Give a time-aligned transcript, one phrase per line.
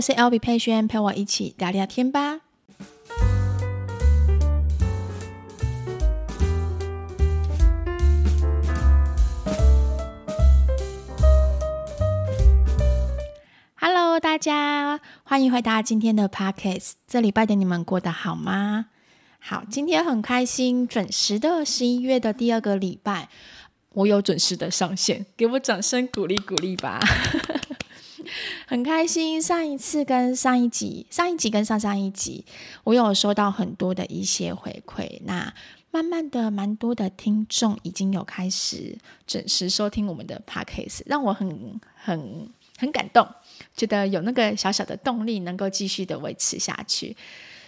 [0.00, 2.40] 我是 LB 佩萱，陪我一起聊聊天吧。
[13.74, 16.92] Hello，大家欢迎回到今天的 Podcast。
[17.06, 18.86] 这礼拜的你们过得好吗？
[19.38, 23.28] 好，今天很开心，准时的十一月的第二个礼拜，
[23.92, 26.98] 我有准时的上线，给我掌声鼓励鼓励吧。
[28.70, 32.44] 很开心，上一次跟上一集，上一集跟上上一集，
[32.84, 35.20] 我有收到很多的一些回馈。
[35.24, 35.52] 那
[35.90, 42.48] 慢慢的，蛮多的听众已经有开始准时收听我们的 podcast，让我很很
[42.78, 43.26] 很感动，
[43.76, 47.16] 觉得有那个小小的动力，能够继续的维持下去。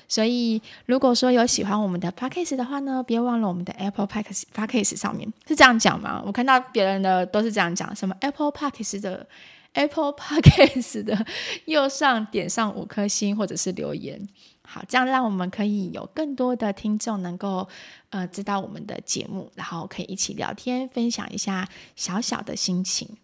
[0.07, 6.23] 所以，如果说有喜欢我们的 podcast 的话呢，别忘了我们的 Apple podcast podcast 上面是这样讲吗？
[6.25, 9.27] 我看到别人的都是这样讲，什么 Apple podcast 的。
[9.75, 11.27] Apple Podcast 的
[11.65, 14.29] 右上点上五颗星，或者是留言，
[14.63, 17.69] 好，这样让我们可以有更多的听众能够
[18.11, 23.17] 呃知道我们的节目，然后可以一起聊天，分享一下小小的心情。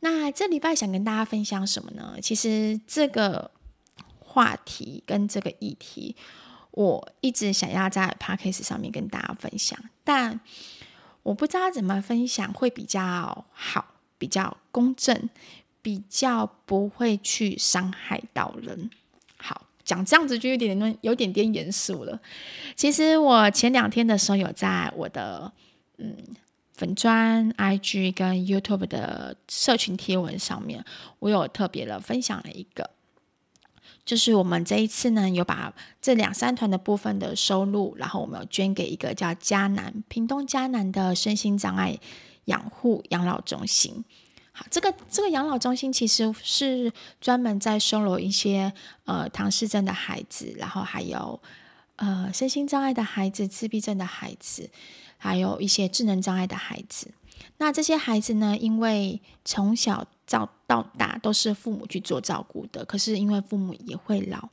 [0.00, 2.18] 那这礼拜想跟大家分享什么呢？
[2.20, 3.50] 其实这个
[4.18, 6.14] 话题跟这个议题，
[6.72, 10.38] 我一直想要在 Podcast 上面跟大家分享，但
[11.22, 13.95] 我不知道怎么分享会比较好。
[14.18, 15.28] 比较公正，
[15.82, 18.90] 比较不会去伤害到人。
[19.38, 22.20] 好，讲这样子就有点点有点点严肃了。
[22.74, 25.52] 其实我前两天的时候有在我的
[25.98, 26.16] 嗯
[26.72, 30.84] 粉专、IG 跟 YouTube 的社群贴文上面，
[31.20, 32.90] 我有特别的分享了一个，
[34.04, 35.72] 就是我们这一次呢有把
[36.02, 41.98] 这两三团的部分的收入，然后我们有捐给一个叫嘉南屏东嘉南的身心障碍
[42.46, 44.04] 养护养老中心，
[44.52, 48.72] 好，这个这个养老中心其实是专门在收留一些
[49.04, 51.40] 呃唐氏症的孩子，然后还有
[51.96, 54.70] 呃身心障碍的孩子、自闭症的孩子，
[55.18, 57.10] 还有一些智能障碍的孩子。
[57.58, 64.48] 那这些孩子呢，因为从小到到大都是父母去做照顾的，可是因为父母也会老，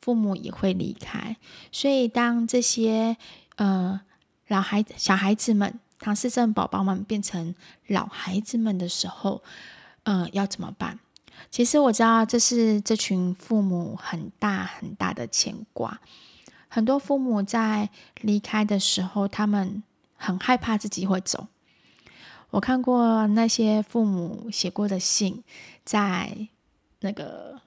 [0.00, 1.36] 父母也会离开，
[1.72, 3.16] 所以当这些
[3.56, 4.00] 呃
[4.48, 5.80] 老孩子、小孩子们。
[6.02, 7.54] 唐氏症宝宝们变成
[7.86, 9.40] 老孩子们的时候，
[10.02, 10.98] 嗯、要怎么办？
[11.48, 16.00] 其实我知道这是这群父母很大很大的牵挂。
[16.66, 17.88] 很多父母在
[18.20, 19.84] 离开的时候，他们
[20.16, 21.46] 很害怕自己会走。
[22.50, 25.44] 我看过那些父母写过的信，
[25.84, 26.48] 在
[26.98, 27.60] 那个。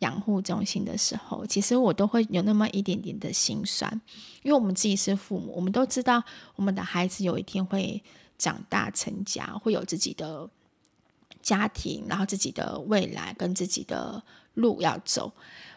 [0.00, 3.90] 养护中心的时候，其实我都会有那么一点点的心酸，
[4.42, 6.22] 因为我们自己是父母，我们都知道
[6.54, 8.02] 我们的孩子有一天会
[8.36, 10.48] 长大成家，会有自己的
[11.40, 14.22] 家庭，然后自己的未来跟自己的
[14.54, 15.32] 路要走，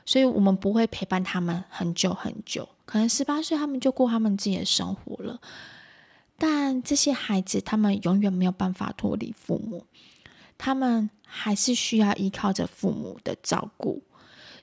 [0.06, 5.40] 所以我们不会陪伴他们很久很久，可能十八岁他们就过他们自己的生活了。
[6.38, 9.86] 但这些孩子，他们永远没有办法脱离父母，
[10.58, 14.02] 他们还是需要依靠着父母的照顾。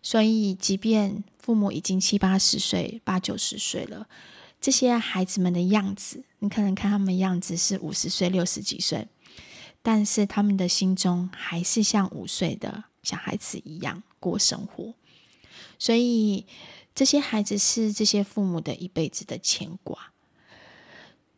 [0.02, 4.06] 所以，即便父母已经七八十岁、八九十岁了，
[4.60, 9.08] 这些孩子们的样子，你可能看他们的样子是五十岁、六十几岁，
[9.82, 14.94] 但是他们的心中还是像五岁的小孩子一样过生活。
[15.78, 16.46] 所以，
[16.94, 20.12] 这些孩子是这些父母的一辈子的牵挂。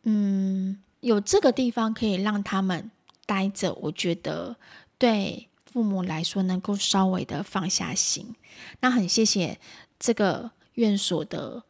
[0.03, 2.91] 嗯，有这个地方可以让他们
[3.25, 4.57] 待着，我觉得
[4.97, 5.47] 对。
[5.71, 8.35] 父母来说，能够稍微的放下心，
[8.79, 9.59] 那很谢谢
[9.99, 11.63] 这个院所的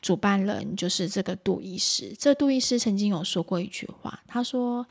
[0.00, 2.14] 主办人，就是这个杜医师。
[2.18, 4.86] 这杜医师曾经有说过一句话，他说，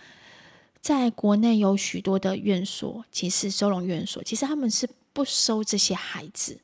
[0.81, 6.59] 在国内有许多的院所，其实收容院所，其实他们是不收这些孩子，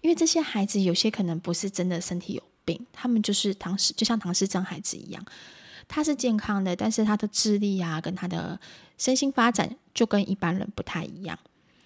[0.00, 5.24] 因为这些孩子有些可能不是真的身体有病，他们就是唐氏，就像唐氏症孩子一样。
[5.88, 8.58] 他是健康的，但是他的智力啊，跟他的
[8.98, 11.38] 身心发展就跟一般人不太一样，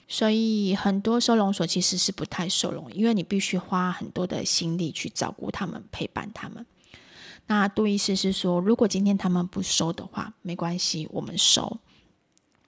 [0.07, 6.65] 所以很多收容所其实是不太收容，因为你必须花很多的心力去照顾他们，陪伴他们。
[7.47, 11.79] 那杜医师是说，如果今天他们不收的话，没关系，我们收。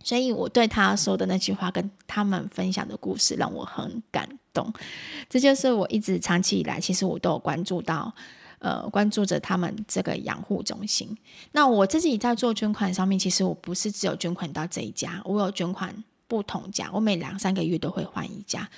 [0.03, 4.73] 所以我对他说的那句话，跟他们分享的故事，让我很感动。
[5.29, 8.15] 这就是我一直长期以来，其实我都有关注到。
[8.61, 11.17] 呃，关注着他们这个养护中心。
[11.53, 18.69] 那我自己在做捐款上面，其实我不是只有捐款到这一家，我有捐款不同家，我每两三个月都会换一家，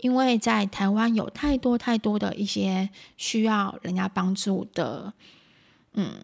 [0.00, 5.12] 因为在台湾有太多太多的一些需要人家帮助的，
[5.94, 6.14] 嗯，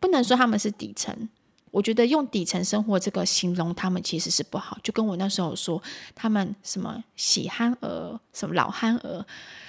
[0.00, 1.28] 不能说他们是底层，
[1.70, 5.80] 我觉得用底层生活这个形容他们其实是不好，就跟我那时候说
[6.14, 9.24] 他们什么喜憨儿、什么老憨儿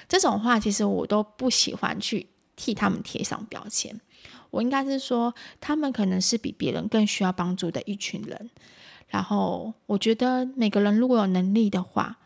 [0.10, 4.00] 这种话，其实我都不喜欢去替他们贴上标签。
[4.52, 8.50] 我应该是说，他们可能是比别人更需要帮助的一群人。
[9.08, 12.18] 然后，我觉得每个人如果有能力的话，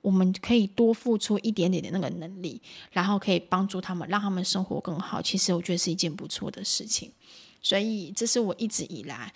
[0.00, 5.20] 我们可以多付出一点点的那个能力，然后可以帮助他们，让他们生活更好。
[5.20, 7.12] 其实我觉得是一件不错的事情。
[7.60, 9.32] 所以，这是我一直以来，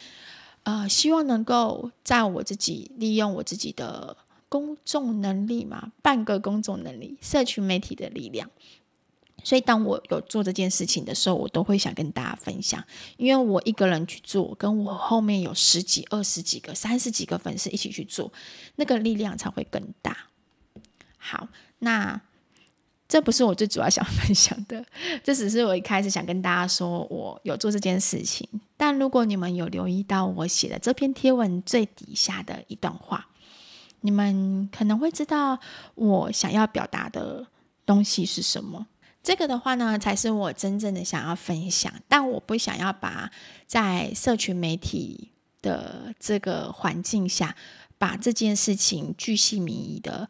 [0.63, 4.17] 呃，希望能够在我自己利用我自己的
[4.49, 8.49] 公众能力嘛，半个公众能力，社群媒体的力量。
[9.45, 12.83] 所以，当我有做这件事情的时候，我都会想跟大家分享，
[13.17, 18.33] 因为我一个人去做，跟我后面有十几、二十几个、三十几个粉丝一起去做，
[18.77, 20.17] 那个力量才会更大。
[21.19, 21.49] 好，
[21.79, 22.21] 那。
[23.09, 24.83] 这不是我最主要想 分享的，
[25.23, 28.49] 这只是我一开始想跟大家说，我有做这件事情。
[28.79, 33.29] 但如果你们有留意到我写的这篇贴文最底下的一段话，
[34.01, 35.61] 你们可能会知道
[35.95, 37.47] 我想要表达的
[37.85, 38.87] 东西是什么。
[39.23, 41.93] 这个的话呢，才是我真正的想要分享。
[42.09, 43.31] 但我不想要把
[43.67, 45.31] 在社群媒体
[45.61, 47.57] 的这个环境下，
[47.99, 50.29] 把这件事情巨细靡遗的，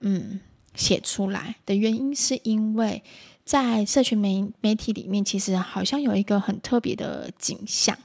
[0.00, 0.40] 嗯。
[0.76, 3.02] 写出来的原因，是因为
[3.46, 7.98] 在社群媒媒体里面，其实好像有一个很特别的景象，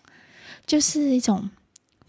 [0.65, 1.49] 就是一种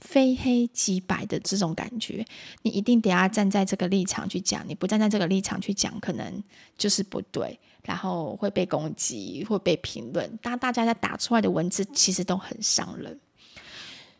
[0.02, 2.25] 非黑即白的这种感觉。
[2.62, 6.43] 你一定得要站在这个立场去讲，你不站在这个立场去讲，可能
[6.76, 10.38] 就是不对，然后会被攻击，会被评论。
[10.43, 13.19] 当大家在打出来的文字，其实都很伤人。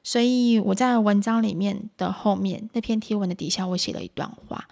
[0.05, 4.67] 所以我在文章里面的后面那篇贴文的底下，我写了一段话。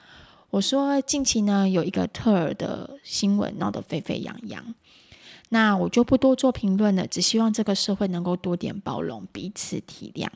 [0.51, 4.75] 我说近期呢，有一个特尔的新闻闹得沸沸扬扬，
[5.51, 10.29] 那我就不多做评论了，只希望这个社会能够多点包容，彼此体谅。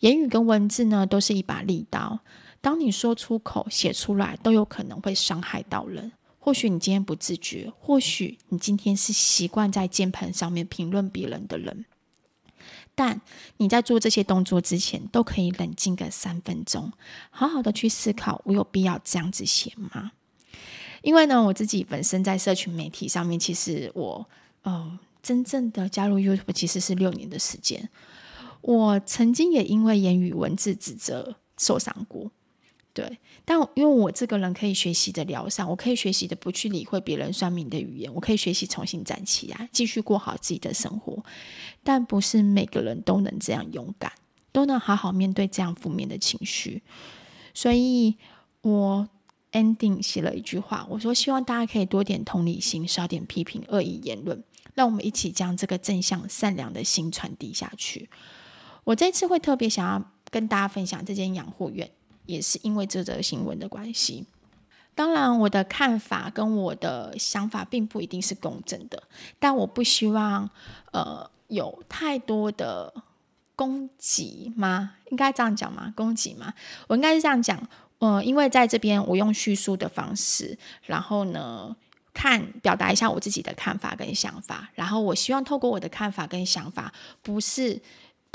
[0.00, 2.20] 言语跟文字呢，都是一把利刀，
[2.60, 6.12] 当你说出口、写出来，都有可能会伤害到人。
[6.38, 11.84] 或许你今天不自觉，或许你今天是习惯在键盘上面评论别人的人。
[12.94, 13.20] 但
[13.56, 16.92] 你在做这些动作之前，都可以冷静个三分钟，
[17.30, 20.12] 好好的去思考，我有必要这样子写吗？
[21.02, 24.26] 因为呢，我自己本身在社群媒体上面，其实我，
[24.62, 27.88] 呃，真正的加入 YouTube 其实是六年的时间。
[28.60, 32.30] 我曾经也因为言语文字指责受伤过。
[32.92, 41.22] 对，但因为我这个人可以学习的疗伤，我可以学习的不去理会别人酸民的语言，我可以学习重新站起来，继续过好自己的生活。
[41.84, 44.10] 但不是每个人都能这样勇敢，
[44.50, 46.82] 都能好好面对这样负面的情绪。
[47.52, 48.16] 所以
[48.62, 49.06] 我
[49.52, 54.42] ending 写了一句话，我说希望大家可以多点同理心，少点批评恶意言论，
[54.72, 58.08] 让我们一起将这个正向善良的心传递下去。
[58.86, 61.90] 我这次会特别想要跟大家分享这间养护院。
[62.24, 64.26] 也是因为这则新闻的关系，
[64.96, 69.00] 当然我的看法跟我的想法并不一定是公正的，
[69.38, 70.50] 但我不希望
[70.90, 72.92] 呃有太多的
[73.54, 74.94] 攻击吗？
[75.12, 75.94] 应该这样讲吗？
[75.94, 76.52] 攻击吗？
[76.88, 77.68] 我应该是这样讲，
[78.00, 81.76] 呃，因为在这边我用叙述的方式，然后呢
[82.12, 86.92] 看表达一下我自己的看法跟想法，然后我希望透过我的看法跟想法，
[87.22, 87.80] 不是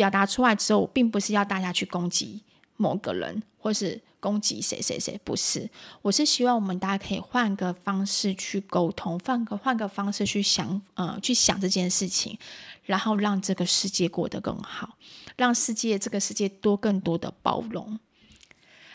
[0.02, 2.42] 表达出来之后，并不是要大家去攻击。
[2.76, 5.70] 某个人，或是攻击谁谁谁，不是。
[6.02, 12.36] 我是希望我们大家可以换个方式去沟通，换个换个方式去想，呃，去想这件事情，
[12.84, 14.98] 然后让这个世界过得更好，
[15.38, 18.00] 让世界这个世界多更多的包容。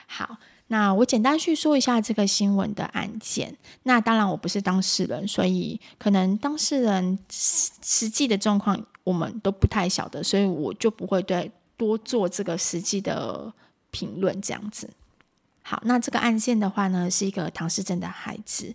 [0.09, 3.57] 好，那我简单叙述一下这个新闻的案件。
[3.83, 13.53] 那当然我不是当事人，所以可能当事人实实际的状况我们都不太晓得，所以我就不会对多做这个实际的。
[13.93, 14.91] 评论这样子，
[15.63, 18.75] 好，那这个案件的话呢，是一个唐氏症的孩子，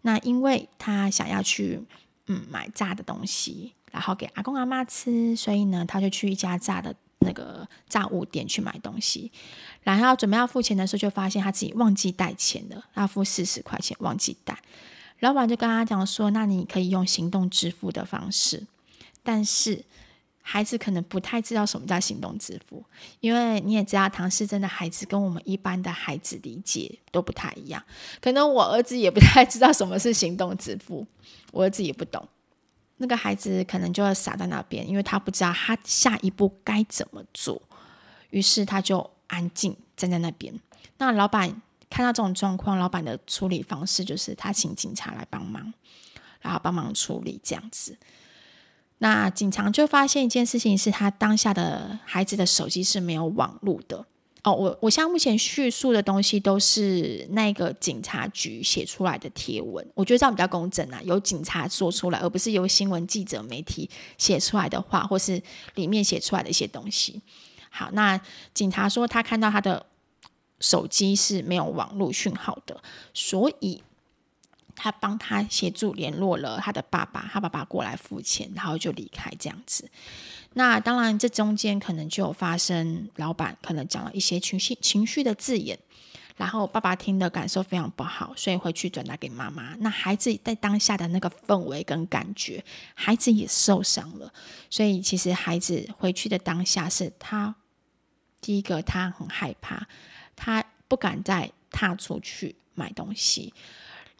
[0.00, 1.80] 那因为他想要去
[2.26, 9.30] 嗯买炸的东西，然后给阿公阿妈吃，所以呢，他就去一家炸的那个炸物店去买东西，
[9.82, 14.58] 然后准备要付钱的时候，就发现他自己忘记带钱了，要付四十块钱，忘记带，
[15.20, 18.66] 老板就跟他讲说，那你可以用行动支付的方式，
[19.22, 19.84] 但是。
[20.48, 22.84] 孩子可能不太知道什么叫行动支付，
[23.18, 27.82] 因为你也知道，唐氏症的孩子跟我们一般的孩子理解都不太一样。
[28.20, 31.04] 可能我儿子也不太知道什么是行动支付，
[31.50, 32.28] 我儿子也不懂。
[32.98, 37.60] 那个孩子可能就要傻在那边，因为他不知道他下一步该怎么做，
[38.30, 40.58] 于是他就安静站在那边。
[40.98, 41.60] 那老板
[41.90, 45.72] 看到这种状况，老板的处理方式就是他请警察来帮忙，
[46.40, 47.98] 然后帮忙处理这样子。
[48.98, 54.06] 那警察就发现一件事情，是他当下的孩子的手机是没有网络的。
[54.46, 65.42] 哦，我我现在目前叙述的东西都是那个警察局写出来的贴文，我觉得这样比较公正啊，由警察说出来，而不是由新闻记者媒体写出来的话，或是
[65.74, 67.20] 里面写出来的一些东西。
[67.70, 68.20] 好，那
[68.54, 69.84] 警察说他看到他的
[70.60, 72.80] 手机是没有网络讯号的，
[73.12, 73.82] 所以
[74.76, 79.90] 他帮他协助联络了他的爸爸，他爸爸过来付钱，然后就离开这样子。
[80.58, 85.78] 那当然，这中间可能就有发生，老板可能讲了一些情绪情绪的字眼，
[86.34, 89.74] 然后爸爸听的感受非常不好，所以回去转达给妈妈。
[89.80, 94.32] 那孩子在当下的那个氛围跟感觉，孩子也受伤了，
[94.70, 97.54] 所以其实孩子回去的当下是他
[98.40, 99.86] 第一个，他很害怕，
[100.34, 103.52] 他不敢再踏出去买东西，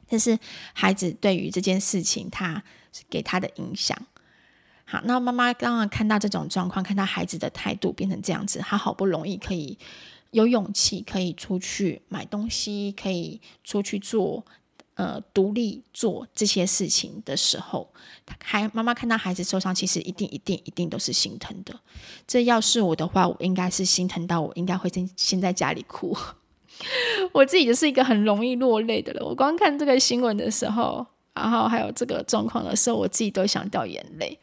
[0.06, 0.38] 这是
[0.74, 2.62] 孩子对于这件事情他
[3.08, 3.96] 给他的影响。
[4.88, 9.76] 好，那妈妈刚刚看到这种状况，看到孩子的态度变成这样子，她好不容易可以
[10.30, 14.46] 有勇气，可以出去买东西，可以出去做，
[14.94, 17.92] 呃，独立做这些事情的时候，
[18.44, 21.74] 还妈妈看到孩子受伤，其实一定一定一定都是心疼的。
[22.24, 26.16] 这要是我的话，我应该是心疼到我应该会先先在家里哭。
[27.34, 34.38] 我自己就是一个很容易落泪的人，我光看这个新闻的时候，然后还有这个状况的时候，我自己都想掉眼泪。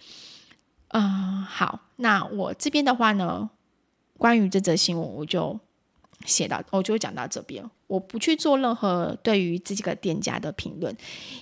[0.93, 3.49] 嗯、好，那我这边的话呢，
[4.19, 5.59] 关于这则新闻，我就
[6.23, 10.95] 写到，我就讲到这边，我不去做任何对于这几个店家的评论，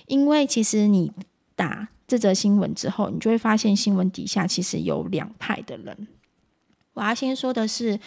[0.06, 1.12] 因为其实你
[1.54, 6.08] 打这则新闻之后，你就会发现新闻底下其实有两派的人。
[6.94, 8.00] 我要先说的是，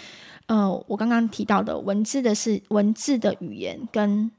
[0.47, 4.31] 呃，我刚刚提到的文字的是文字的语言跟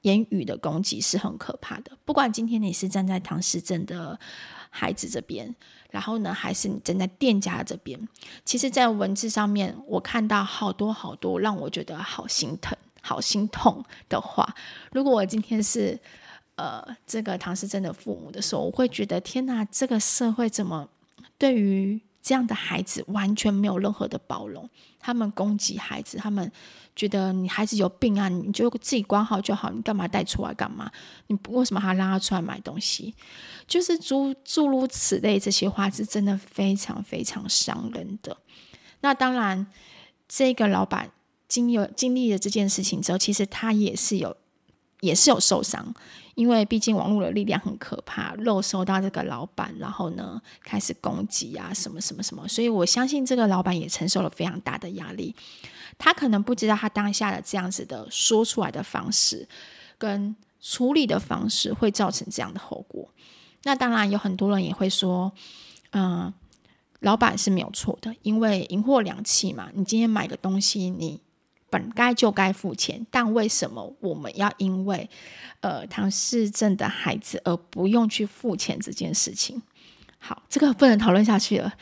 [0.00, 4.18] 言语的攻击是很可怕的，不管今天你是站在唐诗镇的
[4.70, 5.54] 孩子这边。
[5.94, 7.96] 然后呢，还是你站在店家这边？
[8.44, 14.52] 其实，在文字上面，我看到好多好多让我觉得好心疼、好心痛的话。
[14.90, 15.96] 如果我今天是
[16.56, 20.88] 呃这个唐诗真的父母的时候，我会觉得天哪，这个社会怎么
[21.38, 24.68] 对于这样的孩子完全没有任何的包容？
[24.98, 26.50] 他们攻击孩子，他们。
[26.96, 30.88] 觉得你孩子有病啊，你就自己管好就好，你干嘛带出来干嘛？
[31.26, 33.12] 你为什么还让他出来买东西？
[33.66, 38.36] 就是诸诸如此类这些话是真的非常非常伤人的。
[39.00, 39.66] 那当然，
[40.28, 41.10] 这个老板
[41.48, 44.36] 经有经历了这件事情之后，其实他也是有
[45.00, 45.92] 也是有受伤，
[46.34, 55.34] 因为毕竟网络的力量很可怕，肉收到这个老板，然后呢开始攻击啊什么什么什么，所以我相信这个老板也承受了非常大的压力。
[55.96, 59.48] 他可能不知道，他当下的这样子的说出来的方式，
[59.96, 63.08] 跟处理的方式会造成这样的后果。
[63.62, 65.32] 那当然有很多人也会说，
[65.92, 66.34] 嗯，
[67.00, 69.68] 老板是没有错的，因为银货两讫嘛。
[69.72, 71.20] 你今天买个东西，你
[71.74, 75.10] 本该就该付钱，但为什么我们要因为
[75.60, 79.60] 呃唐氏症的孩子而不用去付钱这件事情？
[80.18, 81.72] 好，这个不能讨论下去了。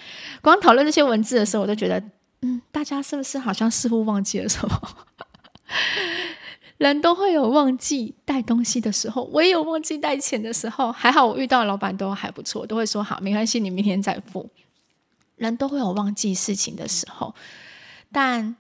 [0.41, 2.03] 光讨论这些文字的时候，我都觉得。
[2.45, 4.77] 嗯，大家是不是好像似乎忘记了什么？
[6.77, 10.91] 人都会有忘记带东西的时候，我也有忘记带钱的时候。
[10.91, 14.51] 还好我遇到老板都还不错，都会说好，没关系，你明天再付。
[15.37, 17.33] 人都会有忘记事情的时候，
[18.11, 18.57] 但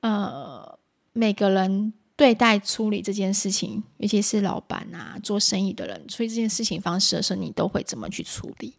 [0.00, 0.78] 呃，
[1.12, 8.74] 每个人对待处理这件事情，尤其是老板啊，做生意的人处理这件事情方式的时候，你都会怎么去处理？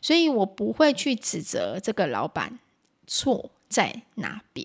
[0.00, 2.58] 所以我不会去指责这个老板
[3.06, 3.50] 错。
[3.68, 4.64] 在哪边？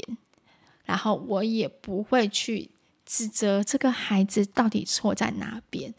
[0.85, 2.69] 然后我也不会去
[3.03, 5.91] 指责这个孩子到底错在哪边。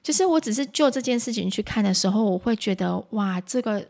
[0.00, 3.84] 就是我只是就这件事情去看的时候，我会觉得哇，这个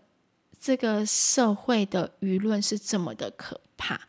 [0.59, 4.01] 这个社会的舆论是这么的可怕，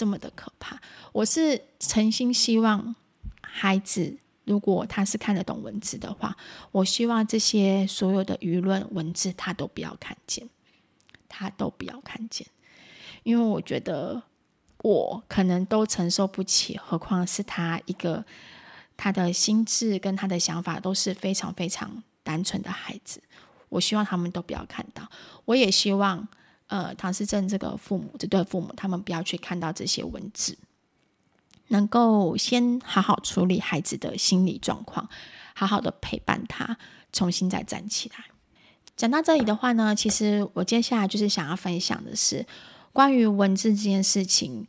[0.00, 0.80] 这么的可怕。
[1.12, 2.96] 我是诚心希望
[3.42, 6.34] 孩子，如果他是看得懂文字的话，
[6.72, 10.48] 我希望这些所有的舆论文字他都不要看见，
[11.28, 12.46] 他都不要看见。
[13.24, 14.22] 因为我觉得
[14.78, 18.24] 我可能都承受不起，何况是他一个
[18.96, 23.22] 他的心智跟他的想法都是非常非常单纯的孩子。
[23.68, 25.10] 我希望他们都不要看到，
[25.44, 26.26] 我也希望
[26.70, 30.56] 呃唐诗正这个父母这对父母他们不要去看到这些文字，
[31.68, 35.06] 能够先好好处理孩子的心理状况，
[35.54, 36.78] 好好的陪伴他，
[37.12, 38.24] 重新再站起来。
[38.96, 42.46] 讲到这里的话呢，其实我接下来就是想要分享的是。
[42.92, 44.66] 关于文字这件事情，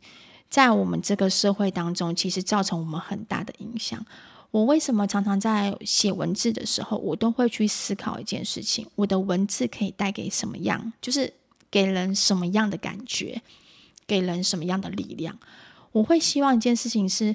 [0.48, 4.06] 在我们这个社会当中，其实造成我们很大的影响。
[4.52, 11.34] 我为什么常常在写文字的时候，我都会去思考一件事情：我的文字可以带给什么样，就是
[11.72, 13.42] 给人什么样的感觉，
[14.06, 15.36] 给人什么样的力量？
[15.90, 17.34] 我会希望一件事情是，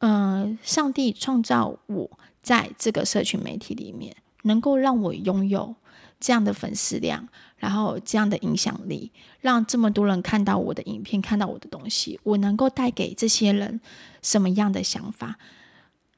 [0.00, 2.10] 嗯、上帝创造我
[2.42, 5.74] 在这个社群媒体里面，能够让我拥有
[6.20, 13.80] 这样的粉丝量，然后这样的影响力，让这么多人看到我的影片，看到我的东西，我能够带给这些人
[14.20, 15.38] 什么样的想法？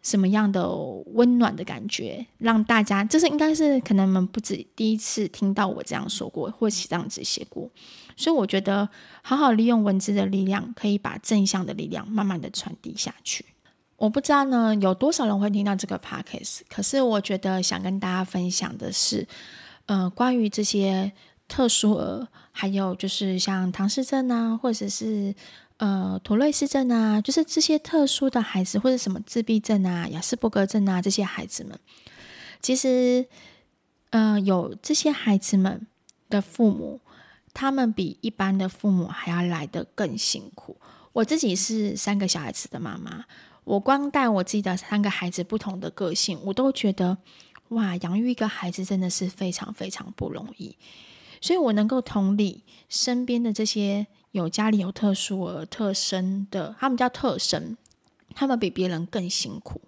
[0.09, 0.67] 什么样的
[1.13, 7.69] 温暖的感觉，让大家这是应该是可能你们不止第一次听到我这样说过，或是这样子写过，
[8.17, 8.89] 所以我觉得
[9.23, 13.45] 好好利用文字的力量，可以把正向的力量慢慢的传递下去。
[13.97, 19.27] 我不知道呢有多少人会听到这个 podcast，可是我觉得想跟大家分享的是，
[19.87, 21.13] 呃，关于这些
[21.47, 25.35] 特殊儿，还有就是像唐氏症啊，或者是。
[25.79, 31.79] 呃，妥瑞氏症啊，就是这些特殊的孩子，或者什么自闭症啊、亚斯伯格症啊，这些孩子们，
[32.61, 33.25] 其实，
[34.11, 35.87] 呃，有这些孩子们
[36.29, 37.01] 的父母，
[37.55, 40.77] 他们比一般的父母还要来得更辛苦。
[41.13, 43.25] 我自己是三个小孩子的妈妈，
[43.63, 47.19] 我光带我自己的三个孩子不同的个性，我都觉得，
[47.69, 50.77] 哇，养育一个孩子真的是非常非常不容易。
[51.41, 54.09] 所以我能够同理身边的这些。
[54.33, 57.77] 有家里有特殊儿特生的，他们叫特生，
[58.35, 59.81] 他们比别人更辛苦，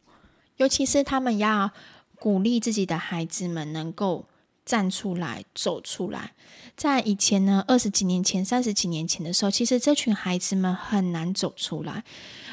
[0.56, 1.70] 尤其是他们要
[2.18, 4.26] 鼓励自己的孩子们能够
[4.64, 6.32] 站出来、走出来。
[6.75, 12.02] 在以前呢，二十几年前、三十几年前的时候，其实这群孩子们很难走出来。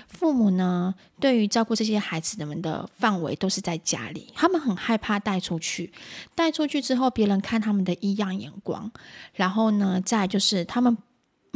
[0.09, 5.93] 父母呢，对于照顾这些孩子们的范围都是在家里，他们很害怕带出去。
[6.35, 8.91] 带出去之后，别人看他们的异样眼光，
[9.33, 10.97] 然后呢，再就是他们。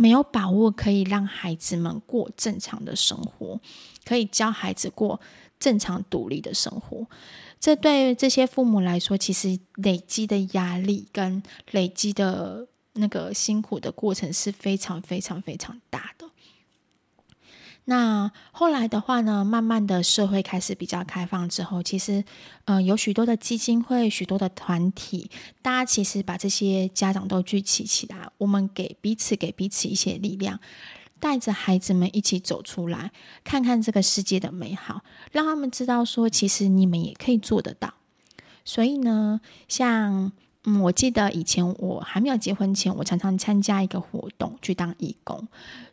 [0.02, 3.62] 没有把握可以让孩子们过正常的生活，
[4.04, 5.22] 可以教孩子过
[5.60, 7.06] 正常独立的生活。
[7.60, 16.11] 这对这些父母来说，其实累积的压力跟累积的那个辛苦的过程是非常非常非常大。
[17.86, 22.24] 那后来的话呢，慢慢的社会开始比较开放之后，其实，
[22.66, 25.30] 呃，有许多的基金会、许多的团体，
[25.62, 30.60] 大家其实把这些家长都聚集起来，我们给彼此给彼此一些力量，
[31.20, 33.12] 带着孩子们一起走出来，
[33.44, 37.96] 看看这个世界的美好，让他们知道说，其实你们也可以做得到。
[38.64, 40.32] 所以呢，像。
[40.66, 45.48] 嗯，我记得以前我还没有结婚前，我常常参加一个活动去当义工，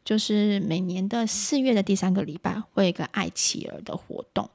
[0.04, 4.50] 就是每年的四月的第三个礼拜会有一个爱妻儿的活动。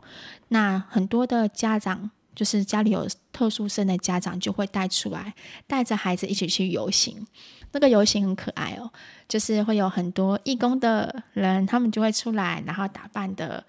[0.50, 5.34] 那很多的家长，就是家里有特殊生的家长，就会带出来，
[5.68, 7.26] 带着孩子一起去游行。
[7.72, 8.92] 那个游行很可爱哦，
[9.28, 13.64] 就是会有很多义工的人，他们就会出来，然后打扮的。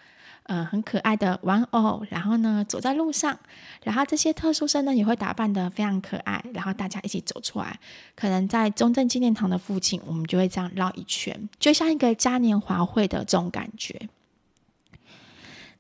[0.46, 3.34] 呃，很可爱的玩偶，然后呢，走在路上，
[3.82, 7.80] 然后这些特殊生呢也会打扮得非常可爱，然后大家一起走出来，
[8.14, 13.98] 可能在中正纪念堂的附近，我们就会这样绕一圈，就像一个嘉年华会的这种感觉。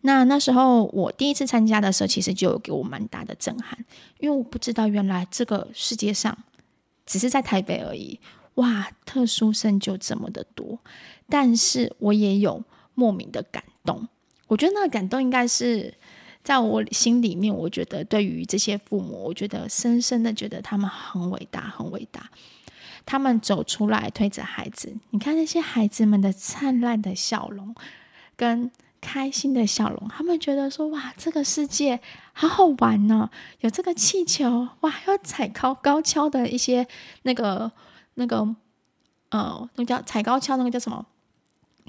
[0.06, 3.78] 那那时候我第一次参加的时候，其实就有给我蛮大的震撼，
[4.18, 6.36] 因为我不知道原来这个世界上
[7.06, 8.20] 只是在台北而已，
[8.56, 10.78] 哇，特殊生就这么的多，
[11.28, 12.62] 但是我也有
[12.94, 14.06] 莫名的感动。
[14.46, 15.94] 我觉得那个感动应该是
[16.42, 17.52] 在我心里面。
[17.54, 22.30] 我觉得对于这些父母，我觉得深深的觉得他们很伟大，很伟大。
[23.06, 27.74] 他们走出来推着孩子，你看那些孩子们的灿烂的笑容
[28.36, 28.70] 跟
[29.04, 32.00] 开心的笑容，他们觉得说：“哇，这个世界
[32.32, 33.28] 好好玩呢！
[33.60, 36.86] 有这个气球，哇，还有踩高高跷的一些
[37.22, 37.70] 那个
[38.14, 38.56] 那个
[39.28, 41.04] 呃，那叫踩高跷，那个叫什么？”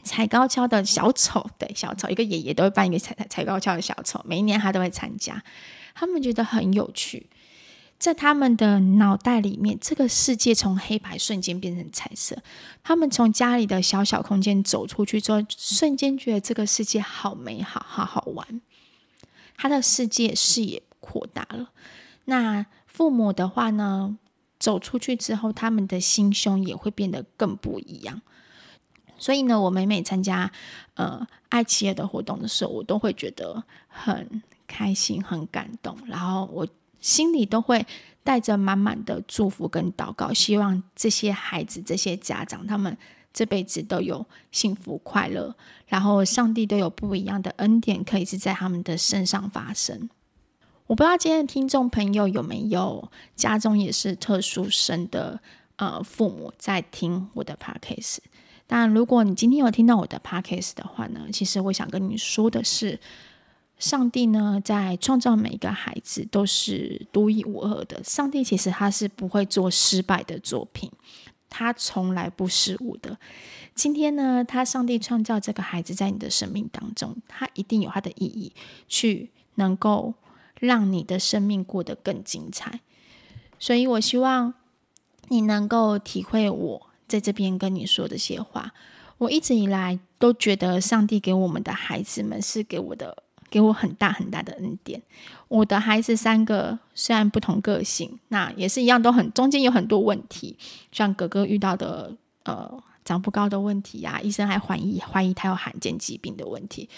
[0.04, 5.42] 踩高跷的小丑，对，小丑，一个爷爷都会扮一个踩踩踩高跷的小丑，每一年他都会参加。
[5.96, 7.30] 他们觉得很有趣，
[7.98, 12.38] 在他们的脑袋里面，这个世界从黑白瞬间变成彩色。
[12.84, 18.62] 他们从家里的小小空间走出去之后，瞬间觉得这个世界好美好，好好玩。
[19.58, 21.72] 他的世界视野扩大了。
[22.26, 24.18] 那父母的话呢，
[24.60, 28.22] 走出去之后，他们的心胸也会变得更不一样。
[29.18, 30.52] 所以呢，我每每参加
[30.96, 36.68] 呃爱企业的活动的时候，我都会觉得很开心、很感动，然后我
[37.06, 37.86] 心里都会
[38.24, 42.98] 带着满满的祝福跟祷告，希望这些孩子、这些家长，他们
[43.32, 50.10] 这辈子都有幸福快乐，然后上帝都有不一样的恩典，可以是在他们的身上发生。
[50.88, 55.40] 我不知道今天的听众朋友有没有家中也是特殊生的
[55.76, 58.18] 呃父母在听我的 podcast。
[58.66, 63.00] 但如果你今天有听到我的 podcast 的话呢，其实我想跟你说的是，
[63.78, 68.02] 上帝呢，在创造每一个孩子都是独一无二的。
[68.04, 70.90] 上帝其实他是不会做失败的作品，
[71.50, 73.18] 他从来不失误的。
[73.74, 78.54] 今天呢，他上帝创造这个孩子在你的生命当中，他一定有他的意义，
[78.88, 80.14] 去能够
[80.60, 82.80] 让你的生命过得更精彩。
[83.60, 84.54] 所以我希望
[85.28, 88.74] 你能够体会我在这边跟你说的这些话。
[89.18, 93.25] 我一直以来都觉得，上帝给我们的孩子们是给我的。
[93.50, 95.02] 给我很大很大的恩典。
[95.48, 100.58] 我的孩子三个虽然不同个性，那也是一样，都很中间有很多问题。
[100.92, 102.12] 像哥哥遇到的
[102.44, 106.90] 呃长不高的问题呀、啊，医生还怀疑怀疑他有罕见疾病的问题。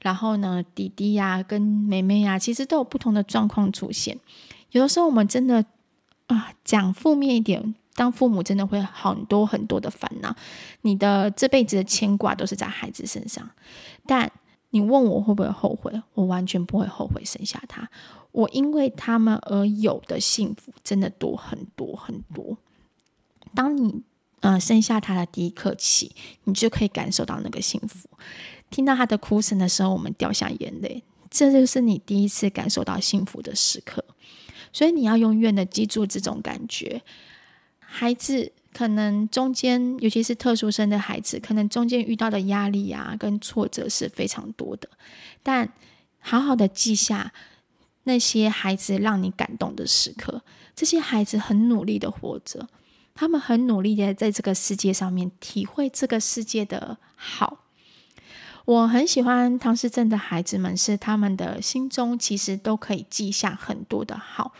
[0.00, 4.18] 然后呢，弟弟呀、跟妹妹呀、其实都有不同的状况出现。
[4.72, 5.64] 有的时候我们真的
[6.26, 10.34] 啊，讲负面一点，当父母真的会很多很多的烦恼。
[10.82, 13.48] 你的这辈子的牵挂都是在孩子身上，
[14.04, 14.30] 但。
[14.76, 15.90] 你问我会不会后悔？
[16.12, 17.88] 我完全不会后悔生下他。
[18.30, 22.58] 我因为他们而有的幸福真的多很多很多。
[23.54, 24.02] 当你
[24.40, 28.06] 呃生下他的第一刻起，你就可以感受到那个幸福。
[28.68, 34.04] 听到他的哭声的时候，我们掉下眼泪，这就是你第一次感受到幸福的时刻。
[34.74, 37.00] 所以你要永远的记住这种感觉，
[37.78, 38.52] 孩子。
[38.76, 44.86] 可能中间，尤其是特殊生的孩子，可能中间遇到的压力啊，跟挫折是非常多的。
[45.42, 45.72] 但
[46.18, 47.32] 好好的记下
[48.04, 50.42] 那些孩子让你感动的时刻，
[50.74, 52.68] 这些孩子很努力的活着，
[53.14, 57.64] 他们很努力的在这个世界上面体会这个世界的好。
[58.66, 64.52] 我很喜欢唐氏症的孩子们，是他们的心中其实都可以记下很多的好，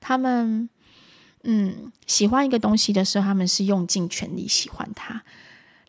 [0.00, 0.70] 他们。
[1.42, 5.20] 嗯，喜欢一个东西的时候，他们是用尽全力喜欢它；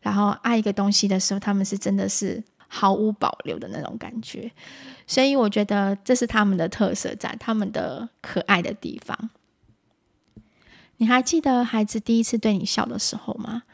[0.00, 4.50] 然后爱一个东西的时候，他们是真的是毫无保留的那种感觉。
[5.06, 9.30] 所以我觉得这是他们的特色，在他们的可爱的地方。
[10.96, 13.64] 你还记得孩子第一次对你笑的时候吗？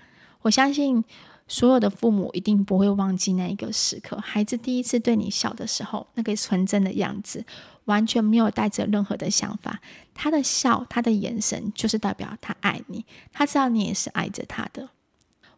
[0.43, 1.05] 我相信
[1.47, 7.45] 所有的父母一定不会忘记那一个时刻，孩子第一次对你笑的时候，那个纯真的样子。
[7.89, 9.81] 完全没有带着任何的想法，
[10.13, 14.91] 他的笑，他的眼神，就是代表他爱你，他知道你也是爱着他的。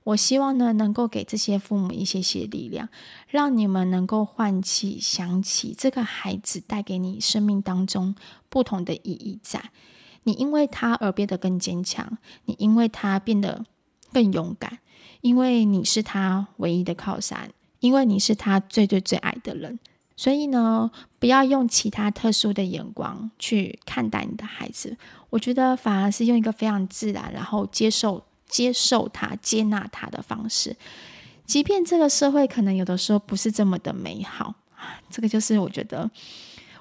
[0.05, 2.89] 我希望呢，能够给这些父母一些些力量，
[3.29, 8.15] 让你们能够唤起、想起这个孩子带给你生命当中
[8.49, 9.71] 不同的意义在。
[10.23, 13.65] 你因为他而变得更坚强，你因为他变得
[14.13, 14.79] 更勇敢，
[15.21, 19.79] 因为你是他唯一的靠山，因为你是他最最最爱的人。
[20.21, 24.95] 所以呢，不要用其他特殊的眼光去看待你的孩子。
[25.31, 30.77] 我觉得反而是用一个非常自然，然后接受、接受他、接纳他的方式。
[31.47, 34.55] 即便这个社会可能有的时候不是这么的美好，
[35.09, 36.11] 这个就是我觉得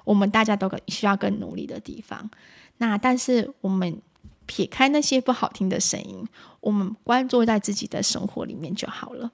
[0.04, 2.30] 我们大家都需要更努力的地方。
[2.76, 4.02] 那但是我们
[4.44, 6.28] 撇开那些不好听的声音，
[6.60, 9.30] 我们关注在自己的生活里面就好了。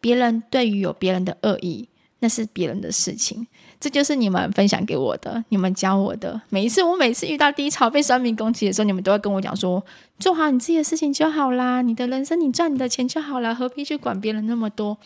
[0.00, 1.88] 别人对于有别人的恶意。
[2.20, 3.46] 那是别人的事情，
[3.80, 6.40] 这就是你们分享给我的，你们教我的。
[6.50, 9.82] 每一次我每次遇到低潮、被酸民攻击的时候，你们都会跟我讲说
[10.20, 14.98] ：“做好你自己的事情就好啦，你的人生你赚你的钱就好了，何必去管别人那么多？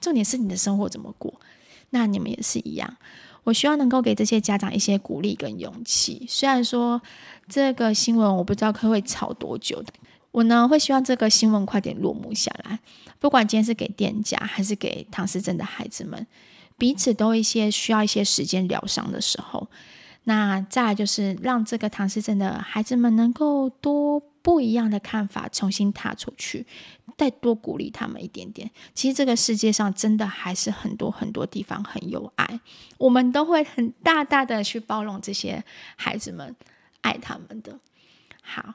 [0.00, 1.34] 重点是你的生活怎么过。”
[1.90, 2.96] 那你们也是一样。
[3.42, 6.24] 我希望能够给这些家长一些鼓励跟勇气。
[6.28, 7.02] 虽然说
[7.48, 9.92] 这个新闻我不知道可会吵多久的，
[10.30, 12.78] 我呢会希望这个新闻快点落幕下来。
[13.18, 16.24] 不管今天是给店家还是给唐诗珍的孩子们。
[16.80, 19.68] 彼此都一些需要一些时间疗伤的时候，
[20.24, 26.66] 那再就是让这个唐氏症的孩子们能够多不一样的看法，重新踏出去，
[27.18, 28.70] 再多鼓励他们一点点。
[28.94, 32.60] 其实这个世界上真的还是很多很多地方很有爱，
[32.96, 35.62] 我们都会很大大的去包容这些
[35.96, 36.56] 孩子们，
[37.02, 37.78] 爱他们的。
[38.40, 38.72] 好，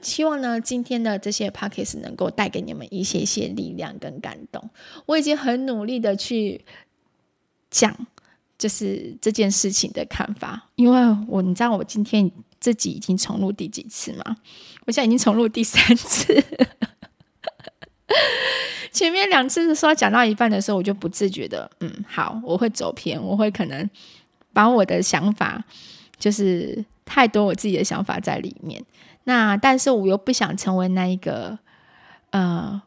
[0.00, 4.70] 希望呢今天的这些 Podcast 能够带给你们一些些力量跟感动。
[5.06, 6.64] 我已经很努力的去。
[7.70, 7.94] 讲
[8.58, 14.36] 就是这件事情的看法，因为我你知道我今天这集已经重录第几次吗？
[14.86, 16.44] 我现在已经重录第三次。
[18.90, 23.88] 前面两次的时候讲到一半的时候，我就不自觉的，嗯，好，我会走偏，我会可能
[24.52, 25.62] 把我的想法
[26.18, 28.82] 就是太多我自己的想法在里面。
[29.24, 31.56] 那但是我又不想成为那一个
[32.30, 32.80] 呃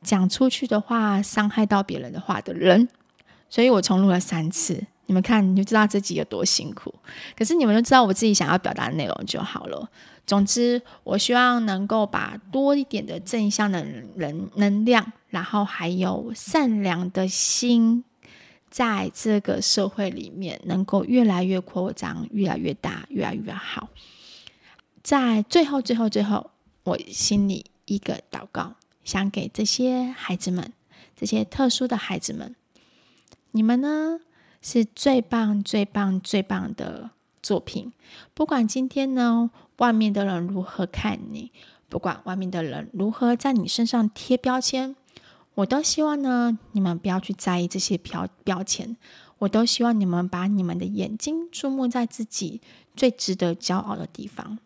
[0.00, 2.88] 讲出去的话伤害到别人的话的人。
[3.48, 6.94] 所以我重录了三次，你们看，你就知道这集有多辛苦。
[7.36, 9.90] 可是你们就知道我自己想要表达的内容就好了。
[10.26, 13.82] 总之，我希望能够把多一点的正向的
[14.14, 18.04] 人能量，然后还有善良的心，
[18.68, 23.88] 在这个社会里面能够越来越扩张、越来越大、越来越好。
[25.02, 26.50] 在最后、最后、最后，
[26.84, 30.74] 我心里一个祷告，想给这些孩子们，
[31.16, 32.54] 这些特殊的孩子们，
[33.52, 34.20] 你们呢
[34.60, 37.10] 是最棒、最棒、最棒的
[37.42, 37.92] 作品。
[38.34, 41.52] 不管今天呢，外面的人如何看你，
[41.88, 44.94] 不管外面的人如何在你身上贴标签。
[45.54, 48.96] 我都希望呢，你们不要去在意这些标标签。
[49.38, 52.60] 我都希望你们把你们的眼睛注目在自己
[52.96, 54.58] 最值得骄傲的地方。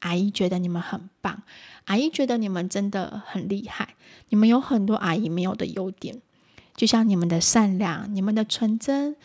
[0.00, 1.42] 阿姨觉得你们很棒，
[1.86, 3.94] 阿姨觉得你们真的很厉害。
[4.28, 6.20] 你们有很多阿姨没有的优点，
[6.76, 9.16] 就像你们的善良、你们的纯真，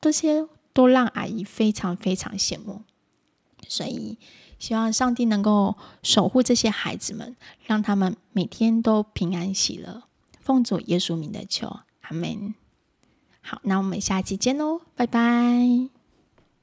[0.00, 2.82] 这些都让阿姨非常非常羡慕。
[3.66, 4.18] 所以，
[4.58, 7.36] 希望上帝能够守护这些孩子们，
[7.66, 10.04] 让他们每天都平安喜乐。
[10.40, 12.54] 奉主耶稣名的求，阿门。
[13.40, 15.97] 好，那我们下期见喽，拜拜。